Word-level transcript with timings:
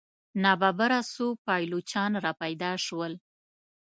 ناببره 0.43 0.99
څو 1.13 1.25
پایلوچان 1.45 2.11
را 2.23 2.33
پیدا 2.41 2.71
شول. 2.85 3.13